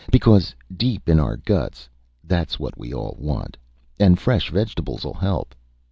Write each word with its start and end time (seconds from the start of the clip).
Because, 0.09 0.55
deep 0.75 1.07
in 1.07 1.19
our 1.19 1.37
guts, 1.37 1.87
that's 2.23 2.57
what 2.57 2.75
we 2.75 2.91
all 2.91 3.15
want. 3.19 3.55
And 3.99 4.17
fresh 4.17 4.49
vegetables'll 4.49 5.13
help.... 5.19 5.53